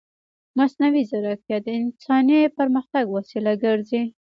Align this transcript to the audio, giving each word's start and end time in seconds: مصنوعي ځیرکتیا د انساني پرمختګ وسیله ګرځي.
مصنوعي 0.57 1.03
ځیرکتیا 1.09 1.57
د 1.63 1.67
انساني 1.81 2.39
پرمختګ 2.57 3.03
وسیله 3.09 3.53
ګرځي. 3.63 4.03